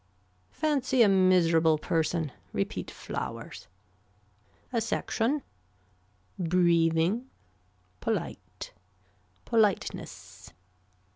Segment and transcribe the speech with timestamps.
[0.49, 2.31] Fancy a miserable person.
[2.53, 3.67] Repeat flowers.
[4.73, 5.43] A section.
[6.39, 7.29] Breathing.
[7.99, 8.73] Polite.
[9.45, 10.51] Politeness.